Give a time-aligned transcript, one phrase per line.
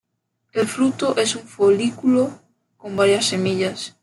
[0.53, 2.31] El fruto es un folículo
[2.75, 3.95] con varias semillas.